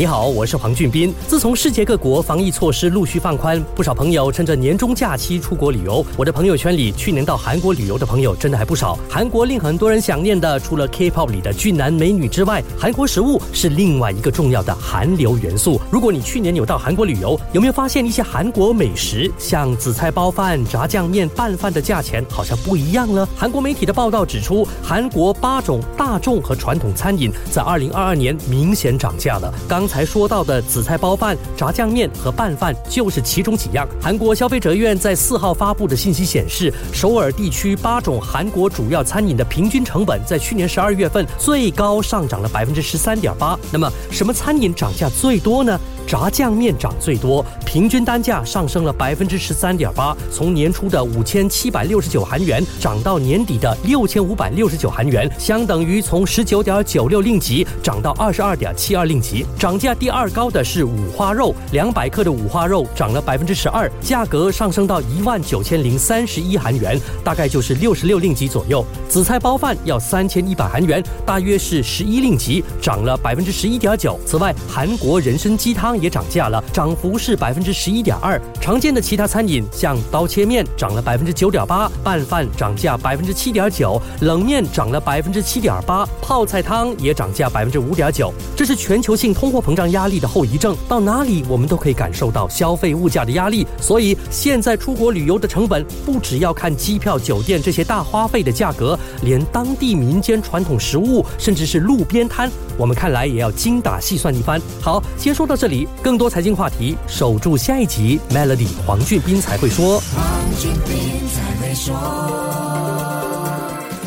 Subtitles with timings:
[0.00, 1.12] 你好，我是黄俊斌。
[1.28, 6.02] 自从世界各国防疫措施陆续放宽，不少朋友趁着年终假期出国旅游。
[6.16, 8.98] 我的朋友圈里，去年到韩国旅游的朋友真的还不少。
[9.10, 15.78] 韩国令很多人想念的，除了 K-pop 里的俊男美女之外，韩国食物是另外一个重要的韩流元素。
[15.90, 23.28] 如果你去年有到韩国旅游，有没有发现一些韩国美食，像紫菜包饭、炸酱面、拌饭的价钱好像不一样了？
[23.36, 29.52] 韩国媒体的报道指出，韩国八种大众和传统餐饮在2022年明显涨价了。
[29.68, 33.88] 刚才说到的紫菜包饭、炸酱面和拌饭就是其中几样。
[34.00, 43.58] 韩国消费者院在四号发布的信息显示，首尔地区八种韩国主要餐饮的平均成本在去年十二月份最高上涨了百分之十三点八。
[43.72, 45.76] 那么，什么餐饮涨价最多呢？
[46.10, 59.46] 炸酱面涨最多，平均单价上升了百分之十三点八，从年初的五千七百六十九韩元涨到年底的六千五百六十九韩元，相等于从十九点九六令吉涨到二十二点七二令吉。
[59.56, 68.84] 涨价第二高的是五花肉，两百克的五花肉涨了百分之十二，价格上升到一万九千零三十一韩元，大概就是六十六令吉左右。
[69.08, 74.18] 紫菜包饭要三千一百韩元，大约是十一令吉，涨了百分之十一点九。
[74.26, 75.99] 此外，韩国人参鸡汤。
[76.00, 78.40] 也涨价了，涨幅是百分之十一点二。
[78.60, 88.32] 常见的其他餐饮像刀切面涨了百分之九点八，拌饭涨价百分之七点九，冷面涨了百分之七点八，泡菜汤也涨价百分之五点九。
[88.56, 93.66] 这是全球性通货膨胀压力的后遗症，到哪里我们都可以感受到消费物价的压力。
[93.80, 104.60] 所以现在出国旅游的成本不只要看机票、酒店这些大花费的价格，连当地民间传统食物，甚至是路边摊，我们看来也要精打细算一番。
[104.80, 105.88] 好，先说到这里。
[106.02, 108.18] 更多财经话题，守住下一集。
[108.30, 110.00] Melody 黄俊斌才会说。
[110.14, 110.24] 黄
[110.58, 110.96] 俊斌
[111.34, 111.94] 才会说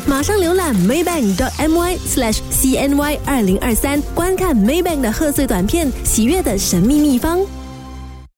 [0.06, 7.40] 马上浏览 maybank.my/cny 二零二三，观看 Maybank 的贺岁短片《喜悦的神秘秘方》。